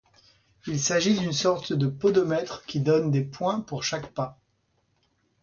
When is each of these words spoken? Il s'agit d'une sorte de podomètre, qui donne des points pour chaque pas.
Il 0.65 0.79
s'agit 0.79 1.15
d'une 1.19 1.31
sorte 1.31 1.73
de 1.73 1.85
podomètre, 1.85 2.65
qui 2.65 2.79
donne 2.79 3.11
des 3.11 3.23
points 3.23 3.59
pour 3.61 3.83
chaque 3.83 4.11
pas. 4.15 4.39